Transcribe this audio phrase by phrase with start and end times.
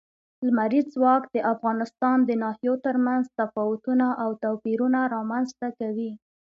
[0.45, 6.11] لمریز ځواک د افغانستان د ناحیو ترمنځ تفاوتونه او توپیرونه رامنځ ته کوي.